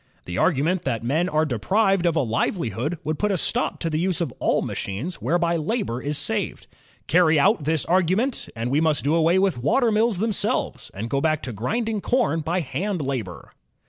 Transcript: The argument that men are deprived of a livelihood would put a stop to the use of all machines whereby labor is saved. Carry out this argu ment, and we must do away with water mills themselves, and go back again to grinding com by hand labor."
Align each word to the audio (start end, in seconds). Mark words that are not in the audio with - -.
The 0.25 0.39
argument 0.39 0.81
that 0.81 1.03
men 1.03 1.29
are 1.29 1.45
deprived 1.45 2.07
of 2.07 2.15
a 2.15 2.21
livelihood 2.23 2.97
would 3.03 3.19
put 3.19 3.29
a 3.29 3.37
stop 3.37 3.77
to 3.81 3.89
the 3.91 3.99
use 3.99 4.19
of 4.19 4.33
all 4.39 4.63
machines 4.63 5.21
whereby 5.21 5.57
labor 5.57 6.01
is 6.01 6.17
saved. 6.17 6.65
Carry 7.05 7.39
out 7.39 7.65
this 7.65 7.85
argu 7.85 8.17
ment, 8.17 8.49
and 8.55 8.71
we 8.71 8.81
must 8.81 9.03
do 9.03 9.13
away 9.13 9.37
with 9.37 9.61
water 9.61 9.91
mills 9.91 10.17
themselves, 10.17 10.89
and 10.95 11.07
go 11.07 11.21
back 11.21 11.41
again 11.41 11.53
to 11.53 11.59
grinding 11.59 12.01
com 12.01 12.41
by 12.41 12.61
hand 12.61 12.99
labor." 12.99 13.51